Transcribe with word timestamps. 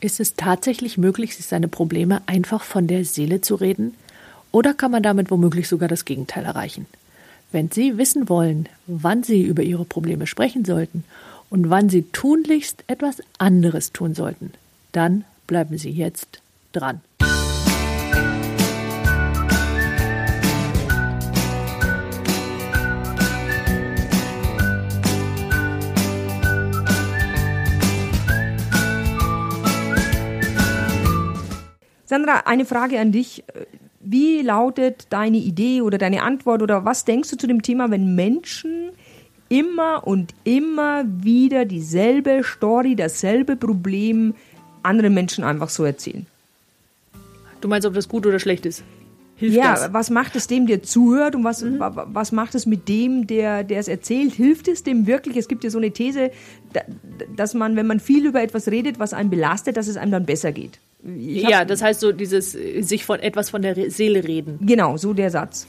Ist 0.00 0.18
es 0.18 0.34
tatsächlich 0.34 0.96
möglich, 0.96 1.36
sich 1.36 1.46
seine 1.46 1.68
Probleme 1.68 2.22
einfach 2.26 2.62
von 2.62 2.86
der 2.86 3.04
Seele 3.04 3.42
zu 3.42 3.54
reden? 3.54 3.94
Oder 4.50 4.72
kann 4.72 4.90
man 4.90 5.02
damit 5.02 5.30
womöglich 5.30 5.68
sogar 5.68 5.88
das 5.88 6.06
Gegenteil 6.06 6.44
erreichen? 6.44 6.86
Wenn 7.52 7.70
Sie 7.70 7.98
wissen 7.98 8.28
wollen, 8.28 8.68
wann 8.86 9.22
Sie 9.22 9.42
über 9.42 9.62
Ihre 9.62 9.84
Probleme 9.84 10.26
sprechen 10.26 10.64
sollten 10.64 11.04
und 11.50 11.68
wann 11.68 11.90
Sie 11.90 12.02
tunlichst 12.12 12.84
etwas 12.86 13.22
anderes 13.38 13.92
tun 13.92 14.14
sollten, 14.14 14.52
dann 14.92 15.24
bleiben 15.46 15.76
Sie 15.76 15.90
jetzt 15.90 16.40
dran. 16.72 17.00
Sandra, 32.10 32.42
eine 32.46 32.64
Frage 32.64 32.98
an 32.98 33.12
dich. 33.12 33.44
Wie 34.00 34.42
lautet 34.42 35.06
deine 35.10 35.36
Idee 35.36 35.80
oder 35.80 35.96
deine 35.96 36.24
Antwort 36.24 36.60
oder 36.60 36.84
was 36.84 37.04
denkst 37.04 37.30
du 37.30 37.36
zu 37.36 37.46
dem 37.46 37.62
Thema, 37.62 37.92
wenn 37.92 38.16
Menschen 38.16 38.90
immer 39.48 40.04
und 40.08 40.34
immer 40.42 41.04
wieder 41.06 41.64
dieselbe 41.66 42.42
Story, 42.42 42.96
dasselbe 42.96 43.54
Problem 43.54 44.34
anderen 44.82 45.14
Menschen 45.14 45.44
einfach 45.44 45.68
so 45.68 45.84
erzählen? 45.84 46.26
Du 47.60 47.68
meinst, 47.68 47.86
ob 47.86 47.94
das 47.94 48.08
gut 48.08 48.26
oder 48.26 48.40
schlecht 48.40 48.66
ist? 48.66 48.82
Hilft 49.36 49.56
ja, 49.56 49.74
das? 49.74 49.92
was 49.92 50.10
macht 50.10 50.34
es 50.34 50.48
dem, 50.48 50.66
der 50.66 50.82
zuhört 50.82 51.36
und 51.36 51.44
was, 51.44 51.62
mhm. 51.62 51.78
was 51.78 52.32
macht 52.32 52.56
es 52.56 52.66
mit 52.66 52.88
dem, 52.88 53.28
der, 53.28 53.62
der 53.62 53.78
es 53.78 53.86
erzählt? 53.86 54.34
Hilft 54.34 54.66
es 54.66 54.82
dem 54.82 55.06
wirklich? 55.06 55.36
Es 55.36 55.46
gibt 55.46 55.62
ja 55.62 55.70
so 55.70 55.78
eine 55.78 55.92
These, 55.92 56.32
dass 57.36 57.54
man, 57.54 57.76
wenn 57.76 57.86
man 57.86 58.00
viel 58.00 58.26
über 58.26 58.42
etwas 58.42 58.66
redet, 58.66 58.98
was 58.98 59.12
einen 59.12 59.30
belastet, 59.30 59.76
dass 59.76 59.86
es 59.86 59.96
einem 59.96 60.10
dann 60.10 60.26
besser 60.26 60.50
geht. 60.50 60.80
Ja, 61.02 61.64
das 61.64 61.82
heißt 61.82 62.00
so 62.00 62.12
dieses 62.12 62.52
sich 62.52 63.04
von 63.04 63.20
etwas 63.20 63.50
von 63.50 63.62
der 63.62 63.90
Seele 63.90 64.24
reden. 64.24 64.58
Genau, 64.62 64.96
so 64.96 65.12
der 65.14 65.30
Satz. 65.30 65.66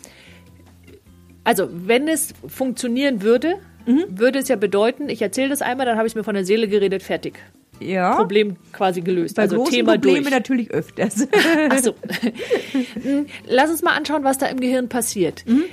Also, 1.44 1.69
wenn 1.72 2.08
es 2.08 2.33
funktionieren 2.47 3.22
würde, 3.22 3.55
mhm. 3.86 4.05
würde 4.09 4.39
es 4.39 4.47
ja 4.47 4.55
bedeuten, 4.55 5.09
ich 5.09 5.22
erzähle 5.22 5.50
das 5.50 5.61
einmal, 5.61 5.86
dann 5.86 5.97
habe 5.97 6.08
ich 6.08 6.16
mir 6.16 6.23
von 6.23 6.36
der 6.36 6.45
Seele 6.45 6.67
geredet, 6.67 7.02
fertig. 7.02 7.39
Ja. 7.80 8.16
Problem 8.16 8.58
quasi 8.73 9.02
gelöst. 9.02 9.36
Bei 9.36 9.44
also 9.44 9.66
Thema 9.66 9.94
Probleme 9.94 10.22
durch. 10.22 10.31
natürlich 10.31 10.72
öfters. 10.72 11.28
Achso. 11.70 11.95
Lass 13.48 13.72
uns 13.72 13.81
mal 13.81 13.95
anschauen, 13.95 14.23
was 14.23 14.38
da 14.38 14.45
im 14.48 14.59
Gehirn 14.59 14.88
passiert. 14.88 15.44
Mhm. 15.48 15.64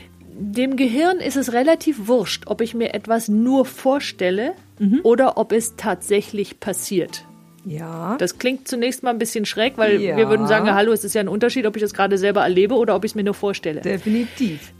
Dem 0.41 0.77
Gehirn 0.77 1.19
ist 1.19 1.37
es 1.37 1.53
relativ 1.53 2.07
wurscht, 2.07 2.45
ob 2.47 2.61
ich 2.61 2.73
mir 2.73 2.95
etwas 2.95 3.29
nur 3.29 3.65
vorstelle 3.65 4.53
mhm. 4.79 5.01
oder 5.03 5.37
ob 5.37 5.53
es 5.53 5.77
tatsächlich 5.77 6.61
passiert. 6.61 7.25
Ja. 7.69 8.17
Das 8.19 8.39
klingt 8.39 8.67
zunächst 8.67 9.03
mal 9.03 9.11
ein 9.11 9.19
bisschen 9.19 9.45
schräg, 9.45 9.77
weil 9.77 10.01
ja. 10.01 10.17
wir 10.17 10.29
würden 10.29 10.47
sagen, 10.47 10.73
hallo, 10.73 10.93
es 10.93 11.05
ist 11.05 11.15
ja 11.15 11.21
ein 11.21 11.29
Unterschied, 11.29 11.67
ob 11.67 11.77
ich 11.77 11.83
das 11.83 11.93
gerade 11.93 12.17
selber 12.17 12.43
erlebe 12.43 12.75
oder 12.75 12.97
ob 12.97 13.05
ich 13.05 13.13
es 13.13 13.15
mir 13.15 13.25
nur 13.25 13.35
vorstelle. 13.35 13.83
Definitiv. 13.83 14.73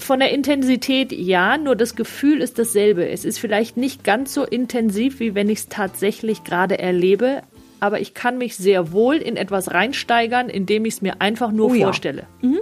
Von 0.00 0.18
der 0.18 0.32
Intensität 0.32 1.12
ja, 1.12 1.56
nur 1.56 1.76
das 1.76 1.94
Gefühl 1.94 2.42
ist 2.42 2.58
dasselbe. 2.58 3.08
Es 3.08 3.24
ist 3.24 3.38
vielleicht 3.38 3.76
nicht 3.76 4.02
ganz 4.02 4.34
so 4.34 4.44
intensiv, 4.44 5.20
wie 5.20 5.36
wenn 5.36 5.48
ich 5.48 5.60
es 5.60 5.68
tatsächlich 5.68 6.42
gerade 6.42 6.78
erlebe, 6.78 7.42
aber 7.78 8.00
ich 8.00 8.12
kann 8.12 8.38
mich 8.38 8.56
sehr 8.56 8.90
wohl 8.90 9.16
in 9.16 9.36
etwas 9.36 9.72
reinsteigern, 9.72 10.48
indem 10.48 10.84
ich 10.86 10.94
es 10.94 11.02
mir 11.02 11.20
einfach 11.20 11.52
nur 11.52 11.70
oh, 11.70 11.74
vorstelle. 11.74 12.26
Ja. 12.42 12.48
Mhm. 12.48 12.58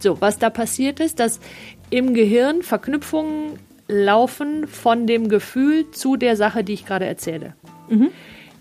So, 0.00 0.20
was 0.20 0.38
da 0.38 0.50
passiert 0.50 0.98
ist, 0.98 1.20
dass 1.20 1.38
im 1.90 2.14
Gehirn 2.14 2.62
Verknüpfungen 2.62 3.58
laufen 3.86 4.66
von 4.66 5.06
dem 5.06 5.28
Gefühl 5.28 5.90
zu 5.92 6.16
der 6.16 6.36
Sache, 6.36 6.64
die 6.64 6.72
ich 6.72 6.86
gerade 6.86 7.06
erzähle. 7.06 7.54
Mhm 7.88 8.10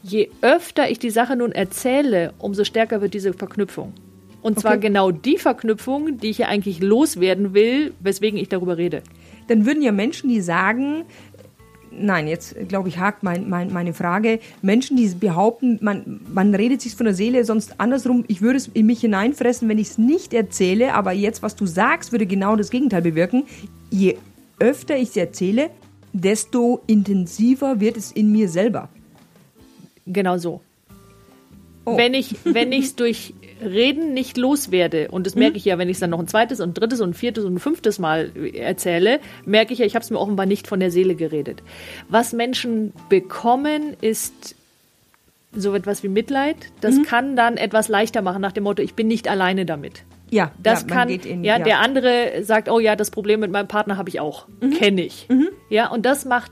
je 0.03 0.29
öfter 0.41 0.89
ich 0.89 0.99
die 0.99 1.09
Sache 1.09 1.35
nun 1.35 1.51
erzähle, 1.51 2.33
umso 2.39 2.63
stärker 2.63 3.01
wird 3.01 3.13
diese 3.13 3.33
Verknüpfung. 3.33 3.93
Und 4.41 4.59
zwar 4.59 4.73
okay. 4.73 4.87
genau 4.87 5.11
die 5.11 5.37
Verknüpfung, 5.37 6.19
die 6.19 6.29
ich 6.29 6.37
ja 6.37 6.47
eigentlich 6.47 6.81
loswerden 6.81 7.53
will, 7.53 7.93
weswegen 7.99 8.39
ich 8.39 8.49
darüber 8.49 8.77
rede. 8.77 9.01
Dann 9.47 9.65
würden 9.65 9.81
ja 9.81 9.91
Menschen, 9.91 10.29
die 10.29 10.41
sagen, 10.41 11.03
nein, 11.91 12.27
jetzt 12.27 12.55
glaube 12.67 12.89
ich, 12.89 12.97
hakt 12.97 13.23
mein, 13.23 13.49
mein, 13.49 13.73
meine 13.73 13.93
Frage. 13.93 14.39
Menschen, 14.61 14.95
die 14.97 15.07
behaupten, 15.07 15.79
man, 15.81 16.21
man 16.31 16.53
redet 16.53 16.81
sich 16.81 16.95
von 16.95 17.05
der 17.05 17.13
Seele, 17.13 17.43
sonst 17.43 17.79
andersrum, 17.79 18.23
ich 18.27 18.41
würde 18.41 18.57
es 18.57 18.67
in 18.67 18.85
mich 18.85 19.01
hineinfressen, 19.01 19.67
wenn 19.67 19.79
ich 19.79 19.89
es 19.89 19.97
nicht 19.97 20.33
erzähle, 20.33 20.93
aber 20.93 21.11
jetzt, 21.11 21.43
was 21.43 21.55
du 21.55 21.65
sagst, 21.65 22.11
würde 22.11 22.25
genau 22.25 22.55
das 22.55 22.69
Gegenteil 22.69 23.01
bewirken. 23.01 23.43
Je 23.89 24.17
öfter 24.59 24.97
ich 24.97 25.09
es 25.09 25.17
erzähle, 25.17 25.69
desto 26.13 26.81
intensiver 26.87 27.79
wird 27.79 27.97
es 27.97 28.11
in 28.11 28.31
mir 28.31 28.49
selber. 28.49 28.89
Genau 30.07 30.37
so. 30.37 30.61
Oh. 31.85 31.95
Wenn 31.97 32.13
ich 32.13 32.35
wenn 32.43 32.73
es 32.73 32.95
durch 32.95 33.33
Reden 33.61 34.13
nicht 34.13 34.37
loswerde, 34.37 35.09
und 35.09 35.25
das 35.25 35.35
merke 35.35 35.53
hm? 35.53 35.57
ich 35.57 35.65
ja, 35.65 35.77
wenn 35.77 35.89
ich 35.89 35.95
es 35.95 35.99
dann 35.99 36.09
noch 36.09 36.19
ein 36.19 36.27
zweites 36.27 36.59
und 36.59 36.77
drittes 36.77 37.01
und 37.01 37.15
viertes 37.15 37.45
und 37.45 37.59
fünftes 37.59 37.97
Mal 37.97 38.31
erzähle, 38.53 39.19
merke 39.45 39.73
ich 39.73 39.79
ja, 39.79 39.85
ich 39.85 39.95
habe 39.95 40.03
es 40.03 40.09
mir 40.09 40.19
offenbar 40.19 40.45
nicht 40.45 40.67
von 40.67 40.79
der 40.79 40.91
Seele 40.91 41.15
geredet. 41.15 41.63
Was 42.09 42.33
Menschen 42.33 42.93
bekommen, 43.09 43.95
ist 44.01 44.55
so 45.53 45.73
etwas 45.73 46.03
wie 46.03 46.09
Mitleid. 46.09 46.57
Das 46.81 46.95
mhm. 46.95 47.03
kann 47.03 47.35
dann 47.35 47.57
etwas 47.57 47.87
leichter 47.87 48.21
machen 48.21 48.41
nach 48.41 48.51
dem 48.51 48.65
Motto, 48.65 48.81
ich 48.81 48.93
bin 48.93 49.07
nicht 49.07 49.27
alleine 49.27 49.65
damit. 49.65 50.03
Ja, 50.29 50.51
das 50.61 50.81
ja, 50.81 50.87
kann. 50.87 51.09
In, 51.09 51.43
ja, 51.43 51.57
ja, 51.57 51.63
der 51.63 51.79
andere 51.79 52.43
sagt, 52.43 52.69
oh 52.69 52.79
ja, 52.79 52.95
das 52.95 53.11
Problem 53.11 53.39
mit 53.39 53.51
meinem 53.51 53.67
Partner 53.67 53.97
habe 53.97 54.09
ich 54.09 54.19
auch, 54.19 54.47
mhm. 54.59 54.71
kenne 54.71 55.03
ich. 55.03 55.27
Mhm. 55.29 55.49
Ja, 55.69 55.89
und 55.89 56.05
das 56.05 56.25
macht 56.25 56.51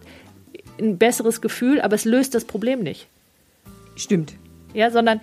ein 0.79 0.97
besseres 0.97 1.41
Gefühl, 1.41 1.81
aber 1.81 1.95
es 1.95 2.05
löst 2.05 2.35
das 2.35 2.45
Problem 2.45 2.81
nicht. 2.81 3.07
Stimmt. 3.95 4.35
Ja, 4.73 4.91
sondern 4.91 5.21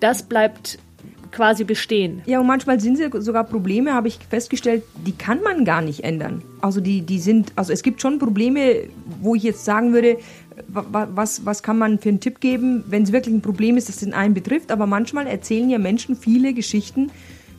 das 0.00 0.22
bleibt 0.22 0.78
quasi 1.32 1.64
bestehen. 1.64 2.22
Ja, 2.24 2.40
und 2.40 2.46
manchmal 2.46 2.80
sind 2.80 2.96
sie 2.96 3.10
sogar 3.20 3.44
Probleme, 3.44 3.92
habe 3.92 4.08
ich 4.08 4.18
festgestellt, 4.30 4.84
die 5.06 5.12
kann 5.12 5.42
man 5.42 5.64
gar 5.64 5.82
nicht 5.82 6.02
ändern. 6.02 6.42
Also 6.62 6.80
die, 6.80 7.02
die 7.02 7.18
sind, 7.18 7.52
also 7.56 7.72
es 7.72 7.82
gibt 7.82 8.00
schon 8.00 8.18
Probleme, 8.18 8.84
wo 9.20 9.34
ich 9.34 9.42
jetzt 9.42 9.64
sagen 9.64 9.92
würde, 9.92 10.18
was, 10.68 11.44
was 11.44 11.62
kann 11.62 11.76
man 11.78 11.98
für 11.98 12.08
einen 12.08 12.20
Tipp 12.20 12.40
geben, 12.40 12.84
wenn 12.88 13.02
es 13.02 13.12
wirklich 13.12 13.34
ein 13.34 13.42
Problem 13.42 13.76
ist, 13.76 13.88
das 13.88 13.98
den 13.98 14.14
einen 14.14 14.32
betrifft. 14.32 14.72
Aber 14.72 14.86
manchmal 14.86 15.26
erzählen 15.26 15.68
ja 15.68 15.78
Menschen 15.78 16.16
viele 16.16 16.54
Geschichten 16.54 17.10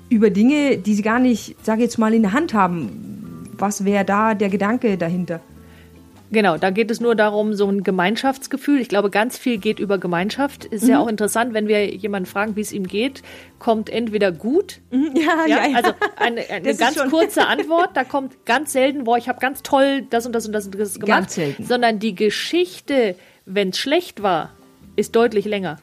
über 0.10 0.30
Dinge, 0.30 0.78
die 0.78 0.96
sie 0.96 1.04
gar 1.04 1.20
nicht, 1.20 1.56
sage 1.64 1.84
jetzt 1.84 2.00
mal, 2.00 2.14
in 2.14 2.24
der 2.24 2.34
Hand 2.34 2.54
haben. 2.54 3.54
Was 3.58 3.86
wäre 3.86 4.06
da 4.06 4.34
der 4.34 4.50
Gedanke 4.50 4.98
dahinter? 4.98 5.42
Genau, 6.30 6.58
da 6.58 6.72
geht 6.72 6.92
es 6.92 7.00
nur 7.00 7.16
darum, 7.16 7.54
so 7.54 7.68
ein 7.68 7.84
Gemeinschaftsgefühl. 7.84 8.82
Ich 8.82 8.90
glaube, 8.90 9.10
ganz 9.10 9.38
viel 9.38 9.58
geht 9.58 9.80
über 9.80 9.98
Gemeinschaft. 9.98 10.66
Ist 10.66 10.84
mhm. 10.84 10.90
ja 10.90 11.00
auch 11.00 11.08
interessant, 11.08 11.54
wenn 11.54 11.68
wir 11.68 11.96
jemanden 11.96 12.28
fragen, 12.28 12.56
wie 12.56 12.62
es 12.62 12.74
ihm 12.74 12.86
geht, 12.86 13.24
kommt 13.60 13.90
entweder 13.90 14.32
gut. 14.32 14.80
Mhm. 14.92 15.08
Ja, 15.18 15.46
ja, 15.48 15.68
ja, 15.68 15.76
Also 15.76 15.92
eine, 16.18 16.42
eine 16.50 16.76
ganz 16.76 16.98
kurze 17.10 17.48
Antwort, 17.48 17.92
da 17.96 18.04
kommt 18.04 18.46
ganz 18.46 18.74
selten, 18.74 19.06
boah, 19.06 19.18
ich 19.18 19.28
habe 19.30 19.40
ganz 19.40 19.64
toll 19.64 20.04
das 20.10 20.26
und 20.26 20.34
das 20.34 20.46
und 20.46 20.54
das 20.54 20.66
und 20.66 20.78
das 20.78 21.00
gemacht. 21.00 21.08
Ganz 21.08 21.36
selten. 21.36 21.64
Sondern 21.64 22.00
die 22.00 22.14
Geschichte, 22.14 23.16
wenn 23.46 23.70
es 23.70 23.78
schlecht 23.78 24.22
war, 24.22 24.52
ist 24.96 25.16
deutlich 25.16 25.46
länger. 25.46 25.78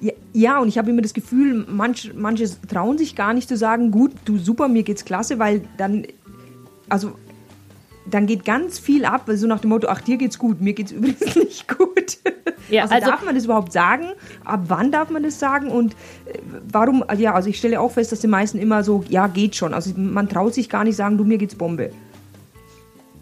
Ja, 0.00 0.12
ja, 0.32 0.58
und 0.58 0.68
ich 0.68 0.78
habe 0.78 0.90
immer 0.90 1.02
das 1.02 1.12
Gefühl, 1.12 1.66
manch, 1.68 2.12
manche 2.14 2.48
trauen 2.68 2.96
sich 2.96 3.14
gar 3.14 3.34
nicht 3.34 3.48
zu 3.48 3.56
sagen, 3.56 3.90
gut, 3.90 4.12
du 4.24 4.38
super, 4.38 4.68
mir 4.68 4.82
geht's 4.82 5.04
klasse, 5.04 5.38
weil 5.38 5.62
dann, 5.76 6.06
also 6.88 7.12
dann 8.14 8.26
geht 8.26 8.44
ganz 8.44 8.78
viel 8.78 9.04
ab, 9.04 9.24
so 9.26 9.46
nach 9.46 9.60
dem 9.60 9.70
Motto, 9.70 9.88
ach, 9.88 10.00
dir 10.00 10.16
geht's 10.16 10.38
gut, 10.38 10.60
mir 10.60 10.72
geht's 10.72 10.92
übrigens 10.92 11.34
nicht 11.36 11.68
gut. 11.68 12.18
Ja, 12.68 12.82
also, 12.82 12.94
also, 12.94 13.10
darf 13.10 13.24
man 13.24 13.34
das 13.34 13.44
überhaupt 13.44 13.72
sagen? 13.72 14.06
Ab 14.44 14.64
wann 14.68 14.92
darf 14.92 15.10
man 15.10 15.22
das 15.22 15.38
sagen? 15.38 15.70
Und 15.70 15.92
äh, 15.92 16.38
warum, 16.70 17.04
ja, 17.16 17.34
also 17.34 17.48
ich 17.48 17.58
stelle 17.58 17.80
auch 17.80 17.92
fest, 17.92 18.12
dass 18.12 18.20
die 18.20 18.28
meisten 18.28 18.58
immer 18.58 18.84
so, 18.84 19.04
ja, 19.08 19.26
geht 19.26 19.56
schon. 19.56 19.74
Also 19.74 19.92
man 19.96 20.28
traut 20.28 20.54
sich 20.54 20.68
gar 20.68 20.84
nicht 20.84 20.96
sagen, 20.96 21.18
du, 21.18 21.24
mir 21.24 21.38
geht's 21.38 21.54
Bombe. 21.54 21.90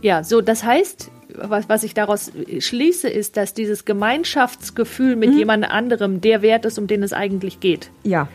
Ja, 0.03 0.23
so, 0.23 0.41
das 0.41 0.65
heißt, 0.65 1.11
was, 1.35 1.69
was 1.69 1.83
ich 1.83 1.95
daraus 1.95 2.31
schließe, 2.59 3.09
ist, 3.09 3.37
dass 3.37 3.55
dieses 3.55 3.85
Gemeinschaftsgefühl 3.85 5.17
mit 5.17 5.31
mhm. 5.33 5.39
jemand 5.39 5.71
anderem 5.71 6.21
der 6.21 6.43
Wert 6.43 6.65
ist, 6.65 6.79
um 6.79 6.87
den 6.87 7.03
es 7.03 7.13
eigentlich 7.13 7.61
geht. 7.61 7.91
Ja. 8.05 8.29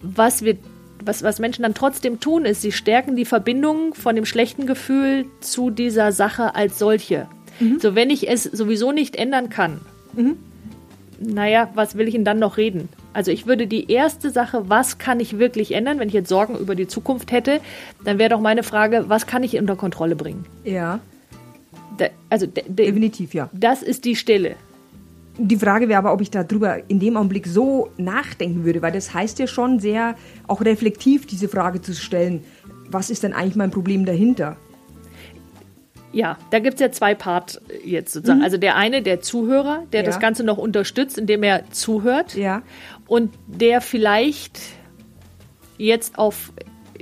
Was 0.00 0.44
wir 0.44 0.56
was, 1.04 1.22
was 1.22 1.38
Menschen 1.38 1.62
dann 1.62 1.74
trotzdem 1.74 2.20
tun, 2.20 2.44
ist, 2.44 2.62
sie 2.62 2.72
stärken 2.72 3.16
die 3.16 3.24
Verbindung 3.24 3.94
von 3.94 4.14
dem 4.14 4.24
schlechten 4.24 4.66
Gefühl 4.66 5.26
zu 5.40 5.70
dieser 5.70 6.12
Sache 6.12 6.54
als 6.54 6.78
solche. 6.78 7.28
Mhm. 7.60 7.80
So, 7.80 7.94
wenn 7.94 8.10
ich 8.10 8.28
es 8.28 8.44
sowieso 8.44 8.92
nicht 8.92 9.16
ändern 9.16 9.50
kann, 9.50 9.80
mhm. 10.14 10.36
naja, 11.20 11.70
was 11.74 11.96
will 11.96 12.08
ich 12.08 12.14
denn 12.14 12.24
dann 12.24 12.38
noch 12.38 12.56
reden? 12.56 12.88
Also 13.12 13.30
ich 13.30 13.46
würde 13.46 13.66
die 13.66 13.90
erste 13.90 14.30
Sache, 14.30 14.68
was 14.68 14.98
kann 14.98 15.20
ich 15.20 15.38
wirklich 15.38 15.72
ändern, 15.72 15.98
wenn 15.98 16.08
ich 16.08 16.14
jetzt 16.14 16.28
Sorgen 16.28 16.56
über 16.56 16.74
die 16.74 16.86
Zukunft 16.86 17.30
hätte, 17.30 17.60
dann 18.04 18.18
wäre 18.18 18.30
doch 18.30 18.40
meine 18.40 18.62
Frage, 18.62 19.04
was 19.08 19.26
kann 19.26 19.42
ich 19.42 19.58
unter 19.58 19.76
Kontrolle 19.76 20.16
bringen? 20.16 20.46
Ja. 20.64 21.00
Da, 21.98 22.06
also 22.30 22.46
definitiv 22.46 23.34
ja. 23.34 23.50
Das 23.52 23.82
ist 23.82 24.04
die 24.04 24.16
Stelle. 24.16 24.56
Die 25.38 25.56
Frage 25.56 25.88
wäre 25.88 25.98
aber, 25.98 26.12
ob 26.12 26.20
ich 26.20 26.30
darüber 26.30 26.88
in 26.90 27.00
dem 27.00 27.16
Augenblick 27.16 27.46
so 27.46 27.90
nachdenken 27.96 28.64
würde, 28.64 28.82
weil 28.82 28.92
das 28.92 29.14
heißt 29.14 29.38
ja 29.38 29.46
schon 29.46 29.80
sehr 29.80 30.14
auch 30.46 30.60
reflektiv 30.60 31.26
diese 31.26 31.48
Frage 31.48 31.80
zu 31.80 31.94
stellen, 31.94 32.44
was 32.88 33.08
ist 33.08 33.22
denn 33.22 33.32
eigentlich 33.32 33.56
mein 33.56 33.70
Problem 33.70 34.04
dahinter? 34.04 34.56
Ja, 36.12 36.36
da 36.50 36.58
gibt's 36.58 36.80
ja 36.80 36.92
zwei 36.92 37.14
Part 37.14 37.62
jetzt 37.82 38.12
sozusagen. 38.12 38.42
Also 38.42 38.58
der 38.58 38.76
eine, 38.76 39.00
der 39.00 39.22
Zuhörer, 39.22 39.84
der 39.92 40.00
Ja. 40.00 40.06
das 40.06 40.20
Ganze 40.20 40.44
noch 40.44 40.58
unterstützt, 40.58 41.16
indem 41.16 41.42
er 41.42 41.70
zuhört. 41.70 42.34
Ja. 42.34 42.62
Und 43.06 43.32
der 43.46 43.80
vielleicht 43.80 44.60
jetzt 45.78 46.18
auf 46.18 46.52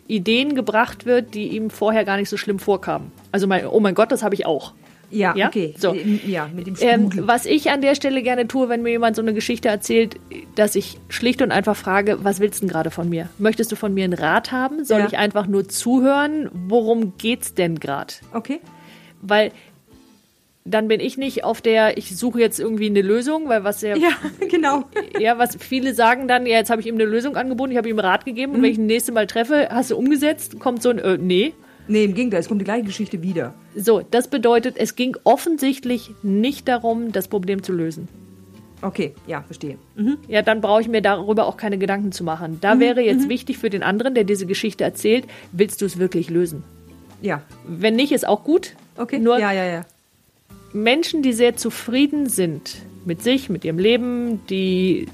Ideen 0.06 0.55
gebracht 0.55 1.06
wird, 1.06 1.35
die 1.35 1.49
ihm 1.49 1.71
vorher 1.71 2.05
gar 2.05 2.17
nicht 2.17 2.29
so 2.29 2.37
schlimm 2.37 2.61
vorkamen. 2.61 3.11
Also 3.32 3.49
mein, 3.49 3.67
oh 3.67 3.81
mein 3.81 3.97
Gott, 3.97 4.12
das 4.12 4.23
habe 4.23 4.35
ich 4.37 4.47
auch. 4.47 4.75
Ja, 5.11 5.35
Ja? 5.37 5.49
okay. 5.49 5.75
So. 5.79 5.95
Ja, 6.27 6.49
mit 6.55 6.67
dem 6.67 6.77
Ähm, 6.81 7.11
was 7.27 7.47
ich 7.47 7.71
an 7.71 7.81
der 7.83 7.95
Stelle 7.95 8.23
gerne 8.23 8.47
tue, 8.49 8.69
wenn 8.69 8.83
mir 8.83 8.91
jemand 8.91 9.17
so 9.17 9.23
eine 9.23 9.35
Geschichte 9.35 9.69
erzählt, 9.69 10.17
dass 10.55 10.75
ich 10.77 10.99
schlicht 11.09 11.43
und 11.43 11.51
einfach 11.53 11.77
frage, 11.77 12.19
was 12.23 12.41
willst 12.41 12.61
du 12.62 12.67
denn 12.67 12.73
gerade 12.73 12.91
von 12.91 13.09
mir? 13.09 13.29
Möchtest 13.39 13.73
du 13.73 13.77
von 13.77 13.93
mir 13.93 14.05
einen 14.05 14.12
Rat 14.15 14.53
haben? 14.53 14.85
Soll 14.85 15.01
Ja. 15.01 15.07
ich 15.07 15.19
einfach 15.19 15.47
nur 15.47 15.69
zuhören? 15.69 16.49
Worum 16.53 17.17
geht's 17.19 17.55
denn 17.55 17.79
gerade? 17.81 18.15
okay. 18.33 18.61
Weil 19.23 19.53
dann 20.65 20.89
bin 20.89 21.01
ich 21.01 21.17
nicht 21.19 21.43
auf 21.43 21.61
der, 21.63 21.97
ich 21.99 22.17
suche 22.17 22.39
jetzt 22.39 22.61
irgendwie 22.61 22.87
eine 22.87 23.01
Lösung, 23.03 23.49
weil 23.49 23.65
was 23.65 23.81
ja, 23.81 23.97
Ja, 23.97 24.11
genau. 24.51 24.85
ja 25.19 25.39
was 25.39 25.56
viele 25.56 25.95
sagen 25.95 26.29
dann, 26.29 26.47
ja, 26.47 26.59
jetzt 26.59 26.71
habe 26.71 26.81
ich 26.81 26.87
ihm 26.87 26.95
eine 26.97 27.05
Lösung 27.06 27.37
angeboten, 27.37 27.73
ich 27.73 27.79
habe 27.79 27.89
ihm 27.89 27.99
einen 27.99 28.06
Rat 28.06 28.25
gegeben 28.25 28.53
und 28.55 28.63
wenn 28.63 28.71
ich 28.71 28.79
ihn 28.79 28.85
das 28.87 28.93
nächste 28.95 29.13
Mal 29.13 29.27
treffe, 29.27 29.69
hast 29.71 29.91
du 29.91 29.97
umgesetzt, 29.97 30.59
kommt 30.61 30.83
so 30.83 30.91
ein, 30.91 30.99
äh, 30.99 31.19
nee. 31.19 31.55
Nee, 31.91 32.05
im 32.05 32.15
Gegenteil, 32.15 32.41
es 32.41 32.49
kommt 32.49 32.61
die 32.61 32.65
gleiche 32.65 32.85
Geschichte 32.85 33.23
wieder. 33.23 33.53
So, 33.75 34.01
das 34.11 34.29
bedeutet, 34.29 34.77
es 34.79 34.95
ging 34.97 35.17
offensichtlich 35.25 36.11
nicht 36.23 36.69
darum, 36.69 37.13
das 37.13 37.29
Problem 37.29 37.63
zu 37.63 37.73
lösen. 37.73 38.09
Okay, 38.83 39.15
ja, 39.27 39.43
verstehe. 39.43 39.77
Ja, 40.29 40.41
dann 40.43 40.61
brauche 40.63 40.81
ich 40.81 40.89
mir 40.89 41.03
darüber 41.03 41.47
auch 41.47 41.57
keine 41.59 41.77
Gedanken 41.77 42.13
zu 42.13 42.25
machen. 42.25 42.59
Da 42.63 42.79
wäre 42.81 43.03
jetzt 43.03 43.29
wichtig 43.29 43.59
für 43.59 43.69
den 43.69 43.83
anderen, 43.83 44.15
der 44.15 44.25
diese 44.25 44.47
Geschichte 44.47 44.85
erzählt, 44.85 45.25
willst 45.53 45.83
du 45.83 45.87
es 45.87 45.99
wirklich 45.99 46.31
lösen? 46.31 46.63
Ja, 47.21 47.43
Wenn 47.67 47.97
nicht, 47.97 48.13
ist 48.13 48.27
auch 48.27 48.45
gut. 48.45 48.75
okay. 48.97 49.19
Nur 49.19 49.39
ja, 49.39 49.53
ja, 49.53 49.65
ja. 49.67 49.85
Menschen, 50.73 51.21
die 51.23 51.33
sehr 51.35 51.57
zufrieden 51.57 52.29
sind 52.29 52.77
mit 53.05 53.23
sich, 53.23 53.51
mit 53.51 53.65
ihrem 53.65 53.79
Leben, 53.79 54.41
die 54.49 55.09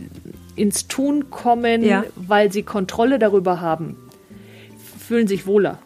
ins 0.54 0.86
Tun 0.86 1.30
kommen, 1.30 1.82
Ja. 1.82 2.04
weil 2.14 2.52
sie 2.52 2.62
Kontrolle 2.62 3.18
darüber 3.18 3.60
haben, 3.60 3.96
fühlen 4.98 5.26
sich 5.26 5.46
wohler. 5.46 5.78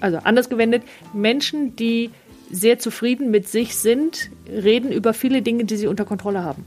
Also 0.00 0.18
anders 0.24 0.48
gewendet, 0.48 0.82
Menschen, 1.12 1.74
die 1.76 2.10
sehr 2.50 2.78
zufrieden 2.78 3.30
mit 3.30 3.48
sich 3.48 3.76
sind, 3.76 4.30
reden 4.48 4.92
über 4.92 5.14
viele 5.14 5.42
Dinge, 5.42 5.64
die 5.64 5.76
sie 5.76 5.86
unter 5.86 6.04
Kontrolle 6.04 6.44
haben. 6.44 6.64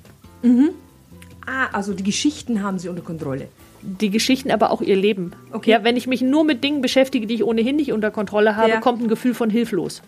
Ah, 1.46 1.68
also 1.74 1.94
die 1.94 2.04
Geschichten 2.04 2.64
haben 2.64 2.80
sie 2.80 2.90
unter 2.90 3.02
Kontrolle. 3.02 3.48
die 3.82 4.10
Geschichten, 4.10 4.52
aber 4.52 4.72
auch 4.72 4.82
ihr 4.82 4.98
Leben. 4.98 5.32
Okay. 5.54 5.72
Ja, 5.72 5.86
wenn 5.86 5.96
ich 5.96 6.06
mich 6.06 6.22
nur 6.22 6.44
mit 6.44 6.66
Dingen 6.66 6.82
beschäftige, 6.82 7.26
die 7.28 7.36
ich 7.36 7.44
ohnehin 7.46 7.78
nicht 7.78 7.94
unter 7.94 8.12
Kontrolle 8.12 8.58
habe, 8.58 8.72
Ja. 8.72 8.80
kommt 8.82 9.02
ein 9.02 9.08
Gefühl 9.08 9.34
von 9.34 9.50
hilflos. 9.50 10.02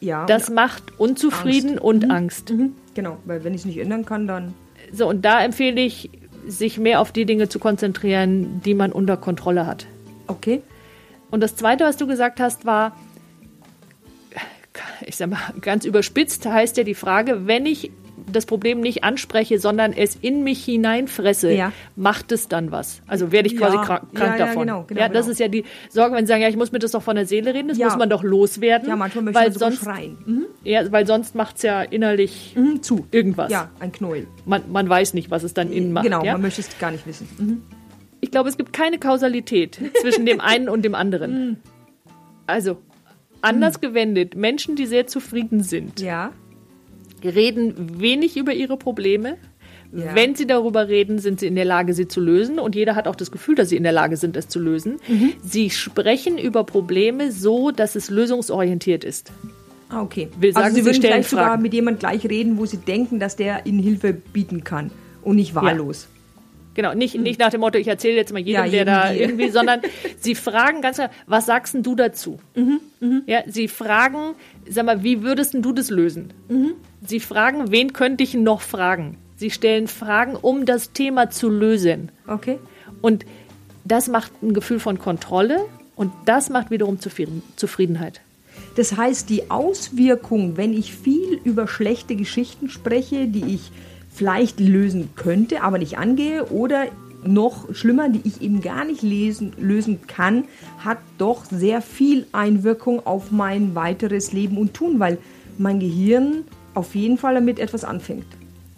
Ja. 0.00 0.26
Das 0.26 0.48
macht 0.48 0.84
unzufrieden 0.98 1.70
Angst. 1.70 1.82
und 1.82 2.10
Angst. 2.12 2.50
mhm. 2.50 2.72
Genau, 2.94 3.16
weil 3.24 3.42
wenn 3.42 3.52
ich 3.52 3.62
es 3.62 3.64
nicht 3.66 3.78
ändern 3.78 4.04
kann, 4.06 4.28
dann. 4.28 4.54
So, 4.92 5.08
und 5.08 5.24
da 5.24 5.42
empfehle 5.42 5.80
ich, 5.80 6.08
sich 6.46 6.78
mehr 6.78 7.00
auf 7.00 7.10
die 7.10 7.24
Dinge 7.24 7.48
zu 7.48 7.58
konzentrieren, 7.58 8.60
die 8.64 8.74
man 8.74 8.92
unter 8.92 9.16
Kontrolle 9.16 9.66
hat. 9.66 9.86
Okay. 10.28 10.62
Und 11.34 11.40
das 11.40 11.56
Zweite, 11.56 11.82
was 11.82 11.96
du 11.96 12.06
gesagt 12.06 12.38
hast, 12.38 12.64
war, 12.64 12.96
ich 15.04 15.16
sag 15.16 15.30
mal, 15.30 15.40
ganz 15.60 15.84
überspitzt 15.84 16.46
heißt 16.46 16.76
ja 16.76 16.84
die 16.84 16.94
Frage, 16.94 17.48
wenn 17.48 17.66
ich 17.66 17.90
das 18.32 18.46
Problem 18.46 18.80
nicht 18.80 19.02
anspreche, 19.02 19.58
sondern 19.58 19.92
es 19.92 20.14
in 20.14 20.44
mich 20.44 20.64
hineinfresse, 20.64 21.52
Ja. 21.52 21.72
macht 21.96 22.30
es 22.30 22.46
dann 22.46 22.70
was? 22.70 23.02
Also 23.08 23.32
werde 23.32 23.48
ich 23.48 23.56
quasi 23.56 23.76
Ja. 23.78 23.82
krank, 23.84 24.02
krank 24.14 24.38
ja, 24.38 24.46
davon. 24.46 24.62
genau, 24.68 24.84
genau, 24.86 25.00
ja, 25.00 25.08
das 25.08 25.22
genau. 25.26 25.32
ist 25.32 25.40
ja 25.40 25.48
die 25.48 25.64
Sorge, 25.90 26.14
wenn 26.14 26.24
sie 26.24 26.30
sagen, 26.30 26.42
ja, 26.42 26.48
ich 26.48 26.56
muss 26.56 26.70
mir 26.70 26.78
das 26.78 26.92
doch 26.92 27.02
von 27.02 27.16
der 27.16 27.26
Seele 27.26 27.52
reden, 27.52 27.66
das 27.66 27.78
muss 27.78 27.96
man 27.96 28.08
doch 28.08 28.22
loswerden. 28.22 28.88
Ja, 28.88 28.94
manchmal 28.94 29.24
möchte 29.24 29.40
weil 29.40 29.50
man 29.50 29.58
sonst, 29.58 29.82
schreien. 29.82 30.16
Mhm. 30.24 30.44
ja, 30.62 30.92
weil 30.92 31.04
sonst 31.04 31.34
macht 31.34 31.56
es 31.56 31.62
ja 31.62 31.82
innerlich 31.82 32.54
Mhm, 32.56 32.80
zu. 32.80 33.08
irgendwas. 33.10 33.50
Ja, 33.50 33.70
ein 33.80 33.90
Knäuel. 33.90 34.28
Man, 34.46 34.70
man 34.70 34.88
weiß 34.88 35.14
nicht, 35.14 35.32
was 35.32 35.42
es 35.42 35.52
dann 35.52 35.72
innen 35.72 35.92
macht. 35.92 36.04
genau, 36.04 36.24
man 36.24 36.40
möchte 36.42 36.60
es 36.60 36.78
gar 36.78 36.92
nicht 36.92 37.08
wissen. 37.08 37.28
Mhm. 37.38 37.62
Ich 38.24 38.30
glaube, 38.30 38.48
es 38.48 38.56
gibt 38.56 38.72
keine 38.72 38.98
Kausalität 38.98 39.78
zwischen 40.00 40.24
dem 40.24 40.40
einen 40.40 40.70
und 40.70 40.82
dem 40.82 40.94
anderen. 40.94 41.58
Also, 42.46 42.76
anders 43.40 43.80
gewendet, 43.80 44.34
Menschen, 44.36 44.76
die 44.76 44.84
sehr 44.84 45.06
zufrieden 45.06 45.62
sind, 45.62 45.98
Ja. 46.00 46.30
reden 47.22 48.00
wenig 48.00 48.36
über 48.36 48.52
ihre 48.52 48.76
Probleme. 48.76 49.36
Ja. 49.94 50.14
Wenn 50.14 50.34
sie 50.34 50.46
darüber 50.46 50.88
reden, 50.88 51.18
sind 51.18 51.40
sie 51.40 51.46
in 51.46 51.54
der 51.54 51.64
Lage, 51.64 51.94
sie 51.94 52.06
zu 52.06 52.20
lösen. 52.20 52.58
Und 52.58 52.74
jeder 52.74 52.96
hat 52.96 53.08
auch 53.08 53.16
das 53.16 53.30
Gefühl, 53.30 53.54
dass 53.54 53.70
sie 53.70 53.76
in 53.78 53.82
der 53.82 53.92
Lage 53.92 54.18
sind, 54.18 54.36
es 54.36 54.48
zu 54.48 54.58
lösen. 54.58 54.96
Sie 55.42 55.70
sprechen 55.70 56.36
über 56.36 56.64
Probleme 56.64 57.32
so, 57.32 57.70
dass 57.70 57.94
es 57.94 58.10
lösungsorientiert 58.10 59.04
ist. 59.04 59.32
Ah, 59.88 60.02
okay. 60.02 60.28
Will 60.38 60.52
sagen, 60.52 60.64
also 60.64 60.76
sie 60.76 60.82
sie 60.82 60.86
würden 60.86 61.00
gleich 61.00 61.28
sogar 61.28 61.56
mit 61.56 61.72
jemand 61.72 62.00
gleich 62.00 62.24
reden, 62.28 62.58
wo 62.58 62.66
sie 62.66 62.78
denken, 62.78 63.20
dass 63.20 63.36
der 63.36 63.64
ihnen 63.64 63.78
Hilfe 63.78 64.12
bieten 64.12 64.64
kann 64.64 64.90
und 65.22 65.36
nicht 65.36 65.54
wahllos. 65.54 66.08
Genau, 66.74 66.92
nicht, 66.94 67.14
nicht 67.18 67.38
nach 67.40 67.50
dem 67.50 67.60
Motto, 67.60 67.78
ich 67.78 67.86
erzähle 67.88 68.16
jetzt 68.16 68.32
mal 68.32 68.40
jedem, 68.40 68.64
Ja, 68.64 68.68
der 68.70 68.84
da 68.84 69.12
die. 69.12 69.20
irgendwie, 69.20 69.50
sondern 69.50 69.80
sie 70.18 70.34
fragen 70.34 70.80
ganz 70.82 70.96
klar, 70.96 71.10
was 71.26 71.46
sagst 71.46 71.74
denn 71.74 71.82
du 71.82 71.94
dazu? 71.94 72.38
Mhm, 72.54 73.22
Ja, 73.26 73.42
sie 73.46 73.68
fragen, 73.68 74.34
sag 74.68 74.84
mal, 74.86 75.02
wie 75.04 75.22
würdest 75.22 75.54
denn 75.54 75.62
du 75.62 75.72
das 75.72 75.90
lösen? 75.90 76.32
Mhm. 76.48 76.72
Sie 77.06 77.20
fragen, 77.20 77.70
wen 77.70 77.92
könnte 77.92 78.24
ich 78.24 78.34
noch 78.34 78.60
fragen? 78.60 79.18
Sie 79.36 79.50
stellen 79.50 79.88
Fragen, 79.88 80.36
um 80.36 80.64
das 80.64 80.92
Thema 80.92 81.30
zu 81.30 81.48
lösen. 81.50 82.10
Okay. 82.26 82.58
Und 83.02 83.24
das 83.84 84.08
macht 84.08 84.32
ein 84.42 84.54
Gefühl 84.54 84.80
von 84.80 84.98
Kontrolle 84.98 85.58
und 85.96 86.12
das 86.24 86.48
macht 86.50 86.70
wiederum 86.70 86.98
Zufrieden, 87.00 87.42
Zufriedenheit. 87.56 88.20
Das 88.76 88.96
heißt, 88.96 89.28
die 89.30 89.50
Auswirkung, 89.50 90.56
wenn 90.56 90.72
ich 90.72 90.94
viel 90.94 91.38
über 91.44 91.68
schlechte 91.68 92.16
Geschichten 92.16 92.68
spreche, 92.68 93.26
die 93.26 93.54
ich 93.54 93.70
vielleicht 94.14 94.60
lösen 94.60 95.10
könnte, 95.16 95.62
aber 95.62 95.78
nicht 95.78 95.98
angehe, 95.98 96.46
oder 96.46 96.86
noch 97.26 97.74
schlimmer, 97.74 98.08
die 98.08 98.20
ich 98.24 98.42
eben 98.42 98.60
gar 98.60 98.84
nicht 98.84 99.02
lesen, 99.02 99.52
lösen 99.58 100.00
kann, 100.06 100.44
hat 100.78 100.98
doch 101.18 101.44
sehr 101.46 101.80
viel 101.82 102.26
Einwirkung 102.32 103.04
auf 103.06 103.30
mein 103.30 103.74
weiteres 103.74 104.32
Leben 104.32 104.56
und 104.58 104.74
Tun, 104.74 105.00
weil 105.00 105.18
mein 105.58 105.80
Gehirn 105.80 106.44
auf 106.74 106.94
jeden 106.94 107.18
Fall 107.18 107.34
damit 107.34 107.58
etwas 107.58 107.84
anfängt. 107.84 108.26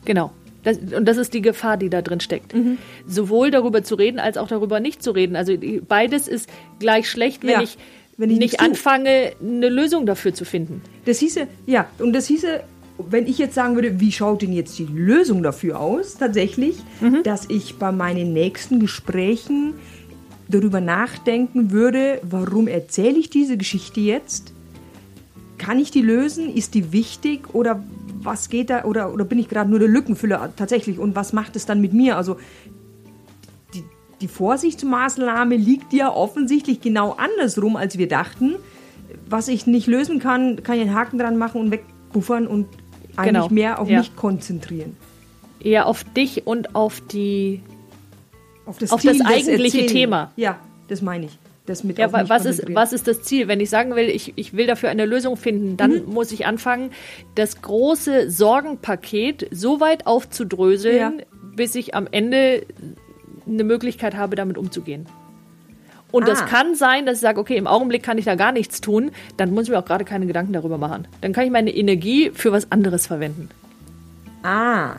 Genau. 0.05 0.31
Das, 0.63 0.79
und 0.79 1.05
das 1.07 1.17
ist 1.17 1.33
die 1.35 1.43
Gefahr, 1.43 1.77
die 1.77 1.91
da 1.91 2.03
drin 2.03 2.21
steckt. 2.21 2.55
Mhm. 2.55 2.79
Sowohl 3.07 3.51
darüber 3.51 3.83
zu 3.85 3.95
reden, 3.95 4.19
als 4.19 4.37
auch 4.37 4.49
darüber 4.49 4.81
nicht 4.81 5.03
zu 5.03 5.13
reden. 5.13 5.37
Also 5.37 5.55
beides 5.87 6.27
ist 6.29 6.49
gleich 6.79 7.09
schlecht, 7.09 7.43
wenn 7.43 7.51
Ja, 7.51 7.63
ich, 7.63 7.79
wenn 8.17 8.31
ich 8.31 8.39
nicht 8.39 8.53
nichts 8.53 8.57
tue. 8.59 8.67
anfange, 8.67 9.33
eine 9.41 9.69
Lösung 9.69 10.07
dafür 10.07 10.35
zu 10.35 10.45
finden. 10.45 10.83
Das 11.05 11.19
hieße, 11.19 11.47
ja, 11.67 11.87
und 11.99 12.13
das 12.13 12.27
hieße, 12.27 12.63
wenn 12.99 13.27
ich 13.27 13.39
jetzt 13.39 13.55
sagen 13.55 13.75
würde, 13.75 14.01
wie 14.01 14.13
schaut 14.13 14.43
denn 14.43 14.53
jetzt 14.53 14.79
die 14.79 14.87
Lösung 14.87 15.43
dafür 15.43 15.81
aus, 15.81 16.17
tatsächlich, 16.17 16.77
dass 17.25 17.49
ich 17.49 17.79
bei 17.79 17.93
meinen 17.93 18.33
nächsten 18.33 18.81
Gesprächen 18.81 19.75
darüber 20.49 20.81
nachdenken 20.81 21.71
würde, 21.71 22.21
warum 22.23 22.69
erzähle 22.69 23.19
ich 23.19 23.31
diese 23.31 23.57
Geschichte 23.57 24.01
jetzt? 24.01 24.53
Kann 25.59 25.79
ich 25.79 25.91
die 25.91 26.03
lösen? 26.03 26.55
Ist 26.55 26.75
die 26.75 26.93
wichtig? 26.93 27.55
Oder 27.55 27.83
was 28.23 28.49
geht 28.49 28.71
da? 28.71 28.85
Oder, 28.85 29.13
oder 29.13 29.25
bin 29.25 29.39
ich 29.39 29.49
gerade 29.49 29.71
nur 29.71 29.79
der 29.79 29.89
Lückenfüller 29.89 30.53
tatsächlich? 30.57 30.99
Und 30.99 31.17
was 31.17 31.33
macht 31.33 31.57
es 31.57 31.67
dann 31.67 31.81
mit 31.81 31.93
mir? 31.93 32.17
Also 32.17 32.37
die, 33.75 33.83
die 34.21 34.29
Vorsichtsmaßnahme 34.29 35.57
liegt 35.57 35.93
ja 35.93 36.13
offensichtlich 36.13 36.81
genau 36.81 37.13
andersrum, 37.13 37.77
als 37.77 37.99
wir 37.99 38.09
dachten. 38.09 38.57
Was 39.29 39.49
ich 39.49 39.67
nicht 39.67 39.87
lösen 39.87 40.19
kann, 40.19 40.63
kann 40.63 40.77
ich 40.77 40.83
einen 40.83 40.95
Haken 40.95 41.19
dran 41.19 41.39
machen 41.39 41.61
und 41.61 41.71
wegbuffern 41.71 42.47
und 42.47 42.67
eigentlich 43.17 43.33
Genau, 43.35 43.49
mehr 43.49 43.79
auf 43.81 43.89
ja. 43.89 43.99
mich 43.99 44.15
konzentrieren. 44.17 44.97
Eher 45.61 45.87
auf 45.87 46.05
dich 46.05 46.47
und 46.47 46.75
auf 46.75 47.01
die. 47.01 47.63
Auf 48.67 48.79
das, 48.79 48.91
Auf 48.93 49.03
das 49.03 49.17
Ziel, 49.19 49.27
eigentliche 49.27 49.79
Erzählen. 49.83 49.87
Thema. 49.89 50.33
Ja, 50.37 50.59
das 50.89 51.01
meine 51.03 51.27
ich. 51.27 51.39
Das 51.67 51.83
mit 51.83 51.99
Ja, 51.99 52.13
was 52.29 52.45
ist, 52.45 52.63
was 52.75 52.93
ist 52.93 53.09
das 53.09 53.23
Ziel? 53.23 53.49
Wenn 53.49 53.59
ich 53.59 53.71
sagen 53.71 53.97
will, 53.97 54.09
ich, 54.09 54.33
ich 54.37 54.53
will 54.57 54.67
dafür 54.69 54.89
eine 54.89 55.05
Lösung 55.05 55.37
finden, 55.37 55.77
dann 55.77 56.05
Mhm. 56.07 56.13
muss 56.15 56.31
ich 56.31 56.47
anfangen, 56.47 56.91
das 57.35 57.61
große 57.63 58.31
Sorgenpaket 58.31 59.49
so 59.51 59.81
weit 59.81 60.07
aufzudröseln, 60.07 60.97
Ja. 60.97 61.13
bis 61.57 61.75
ich 61.75 61.95
am 61.95 62.07
Ende 62.11 62.65
eine 63.49 63.65
Möglichkeit 63.65 64.15
habe, 64.17 64.37
damit 64.37 64.59
umzugehen. 64.59 65.07
Und 66.13 66.29
das 66.29 66.43
Ah. 66.43 66.47
kann 66.47 66.75
sein, 66.75 67.05
dass 67.05 67.17
ich 67.17 67.21
sage, 67.23 67.41
okay, 67.41 67.57
im 67.57 67.67
Augenblick 67.67 68.03
kann 68.03 68.17
ich 68.17 68.25
da 68.25 68.37
gar 68.37 68.53
nichts 68.53 68.81
tun, 68.81 69.11
dann 69.37 69.53
muss 69.53 69.65
ich 69.65 69.71
mir 69.71 69.79
auch 69.79 69.85
gerade 69.85 70.05
keine 70.05 70.27
Gedanken 70.27 70.53
darüber 70.53 70.79
machen. 70.79 71.09
Dann 71.21 71.33
kann 71.33 71.45
ich 71.45 71.51
meine 71.51 71.75
Energie 71.75 72.31
für 72.33 72.53
was 72.53 72.71
anderes 72.73 73.07
verwenden. 73.07 73.49
Ah, 74.43 74.97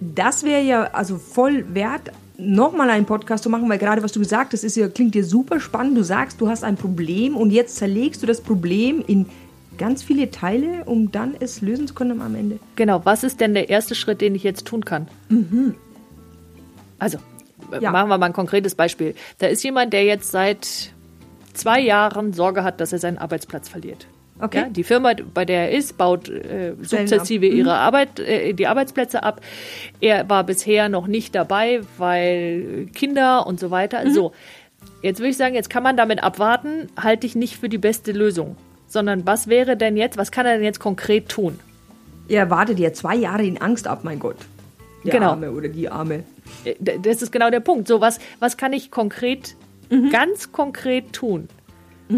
das 0.00 0.42
wäre 0.42 0.62
ja 0.62 0.82
also 0.92 1.18
voll 1.18 1.66
wert, 1.74 2.10
nochmal 2.38 2.88
einen 2.88 3.04
Podcast 3.04 3.44
zu 3.44 3.50
machen, 3.50 3.68
weil 3.68 3.78
gerade 3.78 4.02
was 4.02 4.12
du 4.12 4.18
gesagt 4.20 4.54
hast, 4.54 4.64
ist 4.64 4.76
ja, 4.76 4.88
klingt 4.88 5.14
dir 5.14 5.24
super 5.24 5.60
spannend. 5.60 5.98
Du 5.98 6.02
sagst, 6.02 6.40
du 6.40 6.48
hast 6.48 6.64
ein 6.64 6.76
Problem 6.76 7.36
und 7.36 7.50
jetzt 7.50 7.76
zerlegst 7.76 8.22
du 8.22 8.26
das 8.26 8.40
Problem 8.40 9.04
in 9.06 9.26
ganz 9.76 10.02
viele 10.02 10.30
Teile, 10.30 10.84
um 10.86 11.12
dann 11.12 11.34
es 11.38 11.60
lösen 11.60 11.86
zu 11.86 11.92
können 11.94 12.22
am 12.22 12.34
Ende. 12.34 12.58
Genau, 12.76 13.02
was 13.04 13.22
ist 13.24 13.40
denn 13.40 13.52
der 13.52 13.68
erste 13.68 13.94
Schritt, 13.94 14.22
den 14.22 14.34
ich 14.34 14.42
jetzt 14.42 14.64
tun 14.66 14.84
kann? 14.84 15.06
Also, 16.98 17.18
äh, 17.18 17.20
Ja. 17.80 17.90
machen 17.90 18.08
wir 18.08 18.18
mal 18.18 18.26
ein 18.26 18.32
konkretes 18.32 18.74
Beispiel. 18.74 19.14
Da 19.38 19.46
ist 19.46 19.62
jemand, 19.62 19.92
der 19.92 20.04
jetzt 20.04 20.30
seit 20.30 20.92
zwei 21.52 21.80
Jahren 21.80 22.32
Sorge 22.32 22.64
hat, 22.64 22.80
dass 22.80 22.92
er 22.92 22.98
seinen 22.98 23.18
Arbeitsplatz 23.18 23.68
verliert. 23.68 24.06
Okay. 24.40 24.58
Ja, 24.58 24.68
die 24.68 24.84
Firma, 24.84 25.12
bei 25.34 25.44
der 25.44 25.70
er 25.70 25.76
ist, 25.76 25.98
baut 25.98 26.28
äh, 26.28 26.74
sukzessive. 26.80 27.46
Mhm. 27.50 27.56
ihre 27.56 27.74
Arbeit, 27.74 28.18
äh, 28.20 28.54
die 28.54 28.66
Arbeitsplätze 28.66 29.22
ab. 29.22 29.40
Er 30.00 30.28
war 30.30 30.44
bisher 30.44 30.88
noch 30.88 31.06
nicht 31.06 31.34
dabei, 31.34 31.80
weil 31.98 32.86
Kinder 32.94 33.46
und 33.46 33.60
so 33.60 33.70
weiter. 33.70 34.04
Mhm. 34.04 34.10
So, 34.12 34.32
jetzt 35.02 35.18
würde 35.20 35.30
ich 35.30 35.36
sagen, 35.36 35.54
jetzt 35.54 35.68
kann 35.68 35.82
man 35.82 35.96
damit 35.96 36.22
abwarten, 36.22 36.88
halte 37.00 37.26
ich 37.26 37.34
nicht 37.36 37.58
für 37.58 37.68
die 37.68 37.78
beste 37.78 38.12
Lösung. 38.12 38.56
Sondern 38.86 39.26
was 39.26 39.46
wäre 39.46 39.76
denn 39.76 39.96
jetzt, 39.96 40.16
was 40.16 40.32
kann 40.32 40.46
er 40.46 40.54
denn 40.54 40.64
jetzt 40.64 40.80
konkret 40.80 41.28
tun? 41.28 41.60
Er 42.28 42.48
wartet 42.48 42.78
ja 42.78 42.92
zwei 42.92 43.16
Jahre 43.16 43.44
in 43.44 43.60
Angst 43.60 43.86
ab, 43.86 44.00
mein 44.04 44.18
Gott. 44.18 44.36
Der 45.04 45.12
Genau. 45.12 45.30
Arme 45.30 45.50
oder 45.52 45.68
die 45.68 45.88
Arme. 45.88 46.24
Äh, 46.64 46.74
Das 47.00 47.22
ist 47.22 47.32
genau 47.32 47.50
der 47.50 47.60
Punkt. 47.60 47.88
So, 47.88 48.00
was, 48.00 48.18
was 48.38 48.56
kann 48.56 48.72
ich 48.72 48.90
konkret, 48.90 49.56
Mhm. 49.90 50.10
ganz 50.10 50.52
konkret 50.52 51.12
tun? 51.12 51.48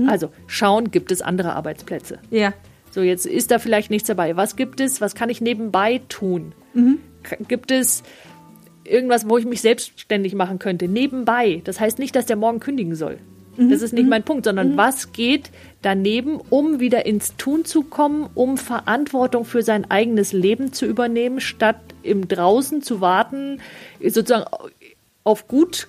Also 0.08 0.30
schauen, 0.46 0.90
gibt 0.90 1.12
es 1.12 1.20
andere 1.20 1.54
Arbeitsplätze? 1.54 2.18
Ja. 2.30 2.54
So, 2.90 3.02
jetzt 3.02 3.26
ist 3.26 3.50
da 3.50 3.58
vielleicht 3.58 3.90
nichts 3.90 4.06
dabei. 4.08 4.36
Was 4.36 4.56
gibt 4.56 4.80
es? 4.80 5.00
Was 5.02 5.14
kann 5.14 5.28
ich 5.28 5.40
nebenbei 5.42 6.00
tun? 6.08 6.52
K- 7.22 7.36
Gibt 7.46 7.70
es 7.70 8.02
irgendwas, 8.84 9.28
wo 9.28 9.36
ich 9.36 9.44
mich 9.44 9.60
selbstständig 9.60 10.34
machen 10.34 10.58
könnte? 10.58 10.88
Nebenbei. 10.88 11.60
Das 11.64 11.78
heißt 11.78 11.98
nicht, 11.98 12.16
dass 12.16 12.24
der 12.26 12.36
morgen 12.36 12.58
kündigen 12.58 12.94
soll. 12.94 13.18
Das 13.56 13.82
ist 13.82 13.92
nicht 13.92 14.08
mein 14.08 14.22
Punkt, 14.22 14.44
sondern 14.46 14.76
was 14.76 15.12
geht 15.12 15.50
daneben, 15.82 16.40
um 16.48 16.80
wieder 16.80 17.04
ins 17.06 17.36
Tun 17.36 17.64
zu 17.64 17.82
kommen, 17.82 18.28
um 18.34 18.56
Verantwortung 18.56 19.44
für 19.44 19.62
sein 19.62 19.90
eigenes 19.90 20.32
Leben 20.32 20.72
zu 20.72 20.86
übernehmen, 20.86 21.40
statt 21.40 21.76
im 22.02 22.28
Draußen 22.28 22.82
zu 22.82 23.00
warten, 23.00 23.60
sozusagen 24.00 24.46
auf 25.24 25.48
gut 25.48 25.88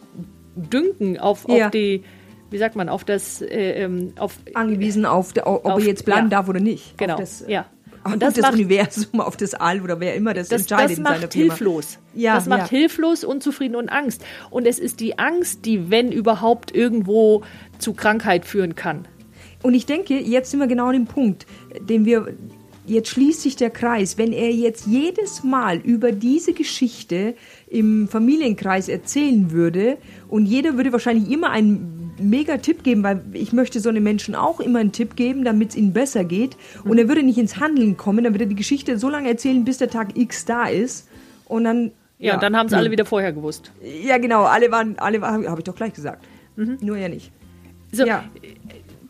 dünken, 0.56 1.18
auf, 1.20 1.46
Ja. 1.48 1.66
auf 1.68 1.72
die, 1.72 2.04
wie 2.52 2.58
sagt 2.58 2.76
man, 2.76 2.90
auf 2.90 3.04
das, 3.04 3.42
äh, 3.42 3.84
ähm, 3.84 4.14
auf 4.20 4.38
Angewiesen 4.54 5.06
auf, 5.06 5.34
ob 5.38 5.66
Auf- 5.66 5.82
er 5.82 5.88
jetzt 5.88 6.06
bleiben 6.06 6.26
ja. 6.28 6.38
darf 6.38 6.50
oder 6.50 6.60
nicht. 6.60 6.98
Genau, 6.98 7.18
das, 7.18 7.46
ja. 7.48 7.66
Und 8.14 8.22
das 8.22 8.34
das 8.34 8.42
macht- 8.44 8.54
Universum, 8.54 9.22
auf 9.22 9.38
das 9.38 9.54
All 9.54 9.82
oder 9.82 10.00
wer 10.00 10.16
immer 10.16 10.34
das, 10.34 10.50
das, 10.50 10.62
entscheidet 10.62 10.92
das 10.92 10.98
in 10.98 11.04
seiner 11.06 11.20
macht 11.22 11.34
hilflos. 11.34 12.00
Ja, 12.14 12.36
das 12.36 12.48
macht 12.48 12.72
ja. 12.72 12.78
hilflos, 12.78 13.24
unzufrieden 13.24 13.76
und 13.76 13.90
Angst. 13.90 14.24
Und 14.50 14.68
es 14.68 14.80
ist 14.80 15.00
die 15.00 15.20
Angst, 15.20 15.66
die, 15.66 15.90
wenn 15.90 16.12
überhaupt, 16.12 16.76
irgendwo 16.76 17.44
zu 17.80 17.94
Krankheit 17.94 18.46
führen 18.46 18.76
kann. 18.76 19.08
Und 19.62 19.74
ich 19.74 19.86
denke, 19.86 20.20
jetzt 20.20 20.52
sind 20.52 20.60
wir 20.60 20.68
genau 20.68 20.88
an 20.88 20.94
dem 20.94 21.06
Punkt, 21.06 21.46
den 21.80 22.04
wir, 22.06 22.34
jetzt 22.86 23.10
schließt 23.10 23.42
sich 23.42 23.56
der 23.56 23.70
Kreis. 23.70 24.18
Wenn 24.18 24.34
er 24.34 24.52
jetzt 24.52 24.86
jedes 24.86 25.44
Mal 25.44 25.78
über 25.78 26.12
diese 26.12 26.52
Geschichte 26.52 27.36
im 27.68 28.10
Familienkreis 28.10 28.90
erzählen 28.90 29.52
würde 29.52 29.98
und 30.28 30.46
jeder 30.46 30.76
würde 30.76 30.92
wahrscheinlich 30.92 31.32
immer 31.32 31.50
einen 31.52 32.03
mega 32.24 32.58
Tipp 32.58 32.84
geben, 32.84 33.04
weil 33.04 33.22
ich 33.34 33.54
möchte 33.54 33.80
so 33.80 33.90
einem 33.90 34.04
Menschen 34.04 34.36
auch 34.36 34.60
immer 34.60 34.80
einen 34.80 34.92
Tipp 34.92 35.16
geben, 35.16 35.44
damit 35.44 35.70
es 35.72 35.76
ihnen 35.76 35.94
besser 35.94 36.24
geht. 36.24 36.58
Und 36.84 36.98
er 36.98 37.08
würde 37.08 37.24
nicht 37.24 37.38
ins 37.38 37.60
Handeln 37.60 37.98
kommen, 37.98 38.24
dann 38.24 38.34
würde 38.34 38.46
er 38.46 38.50
die 38.50 38.56
Geschichte 38.56 38.98
so 38.98 39.10
lange 39.10 39.30
erzählen, 39.30 39.64
bis 39.66 39.78
der 39.78 39.90
Tag 39.90 40.18
X 40.18 40.46
da 40.46 40.66
ist. 40.68 41.08
Und 41.46 41.64
dann. 41.66 41.92
Ja, 42.20 42.36
und 42.36 42.44
dann 42.44 42.56
haben 42.56 42.68
es 42.68 42.72
nee. 42.72 42.78
alle 42.78 42.92
wieder 42.92 43.06
vorher 43.06 43.34
gewusst. 43.34 43.72
Ja, 43.82 44.18
genau, 44.18 44.44
alle 44.44 44.72
waren, 44.72 44.98
alle 44.98 45.20
waren, 45.22 45.48
habe 45.48 45.60
ich 45.60 45.66
doch 45.66 45.76
gleich 45.76 45.94
gesagt. 45.94 46.24
Nur 46.56 46.98
er 46.98 47.10
nicht. 47.10 47.32
So, 47.92 48.06
Ja. 48.06 48.24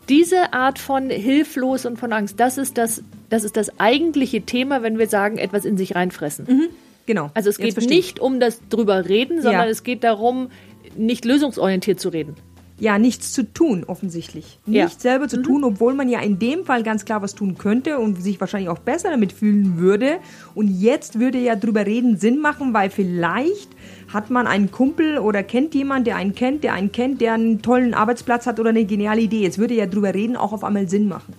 diese 0.08 0.52
Art 0.52 0.78
von 0.78 1.10
hilflos 1.10 1.86
und 1.86 1.98
von 1.98 2.12
Angst, 2.12 2.40
das 2.40 2.58
ist 2.58 2.76
das, 2.76 3.02
das 3.30 3.44
ist 3.44 3.56
das 3.56 3.78
eigentliche 3.78 4.42
Thema, 4.42 4.82
wenn 4.82 4.98
wir 4.98 5.06
sagen, 5.08 5.38
etwas 5.38 5.64
in 5.64 5.76
sich 5.76 5.94
reinfressen. 5.94 6.68
Genau. 7.06 7.30
Also 7.34 7.50
es 7.50 7.58
geht 7.58 7.76
nicht 7.88 8.18
um 8.18 8.40
das 8.40 8.60
drüber 8.68 9.08
reden, 9.08 9.42
sondern 9.42 9.64
Ja. 9.64 9.70
es 9.70 9.82
geht 9.82 10.04
darum, 10.04 10.48
nicht 10.96 11.24
lösungsorientiert 11.24 12.00
zu 12.00 12.08
reden. 12.08 12.34
Ja, 12.78 12.98
nichts 12.98 13.32
zu 13.32 13.44
tun, 13.44 13.84
offensichtlich. 13.84 14.58
Ja. 14.66 14.84
Nichts 14.84 15.02
selber 15.02 15.28
zu 15.28 15.40
tun, 15.42 15.62
obwohl 15.64 15.94
man 15.94 16.08
ja 16.08 16.20
in 16.20 16.38
dem 16.40 16.64
Fall 16.64 16.82
ganz 16.82 17.04
klar 17.04 17.22
was 17.22 17.34
tun 17.34 17.56
könnte 17.56 17.98
und 17.98 18.20
sich 18.22 18.40
wahrscheinlich 18.40 18.68
auch 18.68 18.80
besser 18.80 19.10
damit 19.10 19.32
fühlen 19.32 19.78
würde. 19.78 20.16
Und 20.56 20.68
jetzt 20.80 21.20
würde 21.20 21.38
ja 21.38 21.54
drüber 21.56 21.86
reden 21.86 22.16
Sinn 22.16 22.40
machen, 22.40 22.74
weil 22.74 22.90
vielleicht 22.90 23.68
hat 24.12 24.30
man 24.30 24.46
einen 24.46 24.70
Kumpel 24.72 25.18
oder 25.18 25.42
kennt 25.42 25.74
jemand, 25.74 26.06
der 26.06 26.16
einen 26.16 26.34
kennt, 26.34 26.64
der 26.64 26.72
einen 26.74 26.90
kennt, 26.92 27.20
der 27.20 27.34
einen 27.34 27.62
tollen 27.62 27.94
Arbeitsplatz 27.94 28.46
hat 28.46 28.58
oder 28.58 28.70
eine 28.70 28.84
geniale 28.84 29.20
Idee. 29.20 29.42
Jetzt 29.42 29.58
würde 29.58 29.74
ja 29.74 29.86
drüber 29.86 30.12
reden 30.12 30.36
auch 30.36 30.52
auf 30.52 30.64
einmal 30.64 30.88
Sinn 30.88 31.08
machen. 31.08 31.32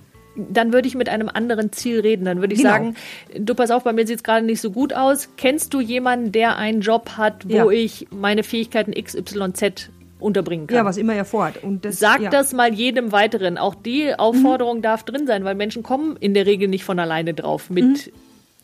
dann 0.52 0.74
würde 0.74 0.86
ich 0.86 0.96
mit 0.96 1.08
einem 1.08 1.30
anderen 1.30 1.72
Ziel 1.72 2.02
reden. 2.02 2.26
Dann 2.26 2.42
würde 2.42 2.54
ich 2.54 2.60
Genau. 2.60 2.72
sagen, 2.74 2.96
du 3.40 3.56
pass 3.56 3.72
auf, 3.72 3.86
bei 3.86 3.94
mir 3.94 4.06
sieht 4.06 4.18
es 4.18 4.24
gerade 4.24 4.46
nicht 4.46 4.60
so 4.60 4.70
gut 4.70 4.92
aus. 4.94 5.30
Kennst 5.38 5.74
du 5.74 5.80
jemanden, 5.80 6.34
der 6.34 6.58
einen 6.58 6.82
Job 6.82 7.12
hat, 7.12 7.48
wo 7.48 7.54
Ja. 7.56 7.70
ich 7.70 8.08
meine 8.12 8.44
Fähigkeiten 8.44 8.92
XYZ 8.92 9.92
unterbringen 10.26 10.68
kann? 10.68 10.76
Ja, 10.76 10.86
was 10.86 10.98
immer 10.98 11.14
er 11.14 11.24
vorhat. 11.24 11.64
Und 11.64 11.86
das, 11.86 12.00
Sag 12.00 12.22
ja. 12.22 12.30
das 12.30 12.52
mal 12.54 12.74
jedem 12.74 13.12
weiteren. 13.12 13.58
Auch 13.58 13.76
die 13.76 14.14
Aufforderung 14.18 14.82
darf 14.82 15.04
drin 15.04 15.28
sein, 15.28 15.46
weil 15.46 15.56
Menschen 15.56 15.84
kommen 15.84 16.18
in 16.20 16.34
der 16.34 16.46
Regel 16.46 16.68
nicht 16.68 16.84
von 16.84 17.00
alleine 17.00 17.34
drauf, 17.34 17.70
mit 17.70 18.12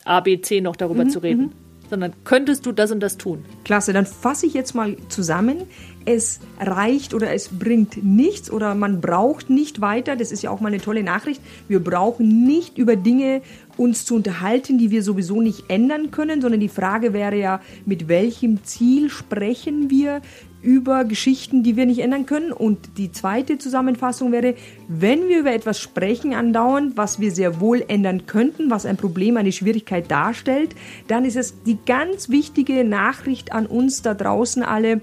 A, 0.03 0.20
B, 0.20 0.41
C 0.41 0.62
noch 0.62 0.75
darüber 0.75 1.08
zu 1.08 1.20
reden. 1.20 1.53
Sondern 1.89 2.13
könntest 2.24 2.65
du 2.65 2.72
das 2.72 2.89
und 2.91 3.01
das 3.01 3.18
tun? 3.18 3.44
Klasse, 3.65 3.91
dann 3.91 4.06
fasse 4.06 4.46
ich 4.46 4.53
jetzt 4.53 4.74
mal 4.74 4.96
zusammen. 5.10 5.63
Es 6.06 6.39
reicht 6.58 7.13
oder 7.13 7.34
es 7.34 7.50
bringt 7.50 8.01
nichts 8.01 8.50
oder 8.50 8.75
man 8.75 9.01
braucht 9.01 9.50
nicht 9.50 9.82
weiter. 9.82 10.15
Das 10.15 10.32
ist 10.32 10.41
ja 10.41 10.51
auch 10.51 10.62
mal 10.62 10.70
eine 10.70 10.80
tolle 10.80 11.03
Nachricht. 11.03 11.41
Wir 11.68 11.84
brauchen 11.84 12.46
nicht 12.46 12.77
über 12.77 12.96
Dinge 12.96 13.41
uns 13.75 14.06
zu 14.06 14.15
unterhalten, 14.15 14.77
die 14.77 14.89
wir 14.89 15.03
sowieso 15.03 15.41
nicht 15.41 15.65
ändern 15.68 16.12
können, 16.12 16.41
sondern 16.41 16.62
die 16.62 16.70
Frage 16.70 17.12
wäre 17.12 17.36
ja, 17.38 17.60
mit 17.86 18.08
welchem 18.08 18.63
Ziel 18.63 19.10
sprechen 19.10 19.89
wir 19.89 20.22
über 20.62 21.06
Geschichten, 21.06 21.63
die 21.63 21.75
wir 21.75 21.86
nicht 21.86 22.00
ändern 22.00 22.25
können. 22.25 22.51
Und 22.51 22.98
die 22.98 23.12
zweite 23.12 23.58
Zusammenfassung 23.58 24.32
wäre, 24.32 24.56
wenn 24.88 25.27
wir 25.27 25.39
über 25.39 25.53
etwas 25.53 25.80
sprechen 25.80 26.34
andauernd, 26.34 26.98
was 26.98 27.20
wir 27.20 27.32
sehr 27.32 27.60
wohl 27.60 27.84
ändern 27.88 28.25
könnten, 28.25 28.70
was 28.70 28.86
ein 28.86 28.98
Problem, 28.98 29.38
eine 29.38 29.51
Schwierigkeit 29.51 30.10
darstellt, 30.10 30.75
dann 31.08 31.25
ist 31.25 31.38
es 31.38 31.63
die 31.63 31.77
ganz 31.86 32.30
wichtige 32.30 32.84
Nachricht 32.84 33.51
an 33.51 33.65
uns 33.65 34.01
da 34.01 34.13
draußen 34.13 34.63
alle, 34.63 35.01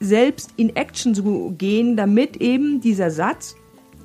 selbst 0.00 0.50
in 0.56 0.76
Action 0.76 1.14
zu 1.14 1.54
gehen, 1.56 1.96
damit 1.96 2.36
eben 2.36 2.80
dieser 2.80 3.10
Satz, 3.10 3.56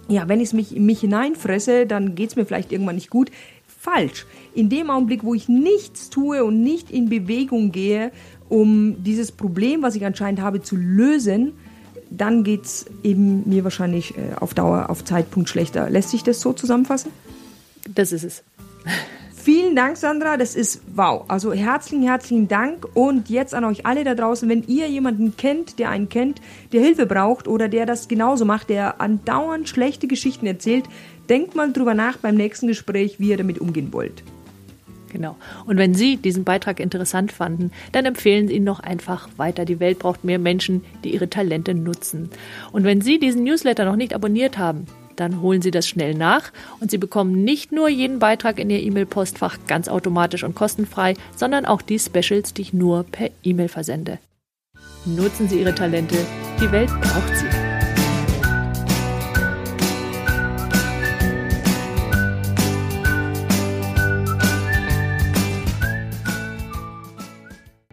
ja, 0.07 0.27
wenn 0.27 0.39
ich 0.39 0.47
es 0.47 0.53
mich 0.53 0.71
mich 0.71 1.01
hineinfresse, 1.01 1.85
dann 1.85 2.15
geht 2.15 2.29
es 2.29 2.35
mir 2.35 2.45
vielleicht 2.45 2.71
irgendwann 2.71 2.95
nicht 2.95 3.09
gut. 3.09 3.31
Falsch. 3.65 4.25
In 4.53 4.69
dem 4.69 4.89
Augenblick, 4.89 5.23
wo 5.23 5.33
ich 5.33 5.49
nichts 5.49 6.09
tue 6.09 6.43
und 6.43 6.61
nicht 6.61 6.91
in 6.91 7.09
Bewegung 7.09 7.71
gehe, 7.71 8.11
um 8.51 9.01
dieses 9.01 9.31
Problem, 9.31 9.81
was 9.81 9.95
ich 9.95 10.05
anscheinend 10.05 10.41
habe, 10.41 10.61
zu 10.61 10.75
lösen, 10.75 11.53
dann 12.09 12.43
geht 12.43 12.65
es 12.65 12.85
eben 13.01 13.47
mir 13.49 13.63
wahrscheinlich 13.63 14.17
äh, 14.17 14.35
auf 14.39 14.53
Dauer, 14.53 14.89
auf 14.89 15.05
Zeitpunkt 15.05 15.47
schlechter. 15.47 15.89
Lässt 15.89 16.09
sich 16.09 16.23
das 16.23 16.41
so 16.41 16.51
zusammenfassen? 16.51 17.11
Das 17.95 18.11
ist 18.11 18.25
es. 18.25 18.43
Vielen 19.33 19.75
Dank, 19.75 19.95
Sandra. 19.95 20.35
Das 20.35 20.55
ist 20.55 20.81
wow. 20.93 21.23
Also 21.29 21.53
herzlichen, 21.53 22.03
herzlichen 22.03 22.49
Dank. 22.49 22.85
Und 22.93 23.29
jetzt 23.29 23.55
an 23.55 23.63
euch 23.63 23.85
alle 23.85 24.03
da 24.03 24.15
draußen, 24.15 24.47
wenn 24.49 24.63
ihr 24.67 24.87
jemanden 24.89 25.37
kennt, 25.37 25.79
der 25.79 25.89
einen 25.89 26.09
kennt, 26.09 26.41
der 26.73 26.81
Hilfe 26.81 27.05
braucht 27.05 27.47
oder 27.47 27.69
der 27.69 27.85
das 27.85 28.09
genauso 28.09 28.43
macht, 28.43 28.69
der 28.69 28.99
andauernd 28.99 29.69
schlechte 29.69 30.07
Geschichten 30.07 30.45
erzählt, 30.45 30.85
denkt 31.29 31.55
mal 31.55 31.71
drüber 31.71 31.93
nach 31.93 32.17
beim 32.17 32.35
nächsten 32.35 32.67
Gespräch, 32.67 33.19
wie 33.19 33.29
ihr 33.29 33.37
damit 33.37 33.59
umgehen 33.59 33.93
wollt. 33.93 34.23
Genau. 35.11 35.35
Und 35.65 35.77
wenn 35.77 35.93
Sie 35.93 36.15
diesen 36.17 36.45
Beitrag 36.45 36.79
interessant 36.79 37.31
fanden, 37.31 37.71
dann 37.91 38.05
empfehlen 38.05 38.47
Sie 38.47 38.55
ihn 38.55 38.63
noch 38.63 38.79
einfach 38.79 39.27
weiter. 39.35 39.65
Die 39.65 39.79
Welt 39.81 39.99
braucht 39.99 40.23
mehr 40.23 40.39
Menschen, 40.39 40.85
die 41.03 41.13
ihre 41.13 41.29
Talente 41.29 41.73
nutzen. 41.73 42.29
Und 42.71 42.85
wenn 42.85 43.01
Sie 43.01 43.19
diesen 43.19 43.43
Newsletter 43.43 43.83
noch 43.83 43.97
nicht 43.97 44.15
abonniert 44.15 44.57
haben, 44.57 44.87
dann 45.17 45.41
holen 45.41 45.61
Sie 45.61 45.71
das 45.71 45.87
schnell 45.87 46.15
nach 46.15 46.51
und 46.79 46.89
Sie 46.89 46.97
bekommen 46.97 47.43
nicht 47.43 47.73
nur 47.73 47.89
jeden 47.89 48.19
Beitrag 48.19 48.57
in 48.57 48.69
Ihr 48.69 48.81
E-Mail-Postfach 48.81 49.57
ganz 49.67 49.89
automatisch 49.89 50.43
und 50.43 50.55
kostenfrei, 50.55 51.15
sondern 51.35 51.65
auch 51.65 51.81
die 51.81 51.99
Specials, 51.99 52.53
die 52.53 52.61
ich 52.61 52.73
nur 52.73 53.03
per 53.03 53.29
E-Mail 53.43 53.67
versende. 53.67 54.19
Nutzen 55.05 55.49
Sie 55.49 55.59
Ihre 55.59 55.75
Talente. 55.75 56.15
Die 56.59 56.71
Welt 56.71 56.89
braucht 57.01 57.35
sie. 57.35 57.60